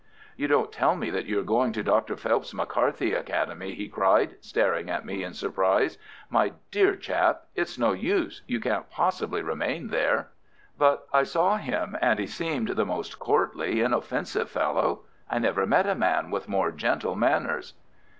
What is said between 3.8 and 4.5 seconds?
cried,